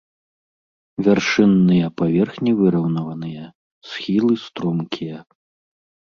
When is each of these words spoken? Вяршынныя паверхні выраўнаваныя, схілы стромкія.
Вяршынныя 1.07 1.85
паверхні 2.03 2.51
выраўнаваныя, 2.63 3.43
схілы 3.93 4.33
стромкія. 4.47 5.17